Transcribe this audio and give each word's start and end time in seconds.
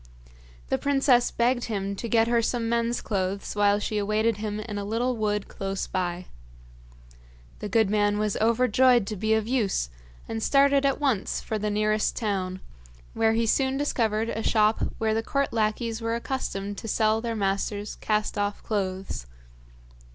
The 0.69 0.79
princess 0.79 1.29
begged 1.29 1.65
him 1.65 1.95
to 1.97 2.07
get 2.09 2.27
her 2.27 2.41
some 2.41 2.67
men's 2.67 3.01
clothes 3.01 3.55
while 3.55 3.77
she 3.77 3.99
awaited 3.99 4.37
him 4.37 4.59
in 4.59 4.79
a 4.79 4.83
little 4.83 5.15
wood 5.15 5.47
close 5.47 5.85
by. 5.85 6.25
The 7.59 7.69
good 7.69 7.87
man 7.87 8.17
was 8.17 8.35
overjoyed 8.37 9.05
to 9.05 9.15
be 9.15 9.35
of 9.35 9.47
use, 9.47 9.91
and 10.27 10.41
started 10.41 10.87
at 10.87 10.99
once 10.99 11.39
for 11.39 11.59
the 11.59 11.69
nearest 11.69 12.15
town, 12.15 12.61
where 13.13 13.33
he 13.33 13.45
soon 13.45 13.77
discovered 13.77 14.29
a 14.29 14.41
shop 14.41 14.91
where 14.97 15.13
the 15.13 15.21
court 15.21 15.53
lackeys 15.53 16.01
were 16.01 16.15
accustomed 16.15 16.79
to 16.79 16.87
sell 16.87 17.21
their 17.21 17.35
masters' 17.35 17.93
cast 17.95 18.39
off 18.39 18.63
clothes. 18.63 19.27